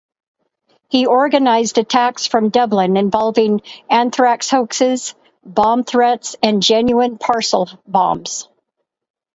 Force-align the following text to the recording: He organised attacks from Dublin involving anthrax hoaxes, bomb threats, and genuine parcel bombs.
He 0.89 1.05
organised 1.05 1.77
attacks 1.77 2.25
from 2.25 2.49
Dublin 2.49 2.97
involving 2.97 3.61
anthrax 3.87 4.49
hoaxes, 4.49 5.13
bomb 5.45 5.83
threats, 5.83 6.35
and 6.41 6.63
genuine 6.63 7.19
parcel 7.19 7.69
bombs. 7.85 8.49